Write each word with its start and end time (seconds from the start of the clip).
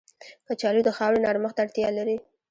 کچالو 0.47 0.81
د 0.85 0.89
خاورې 0.97 1.19
نرمښت 1.25 1.55
ته 1.57 1.61
اړتیا 1.65 1.89
لري 1.97 2.17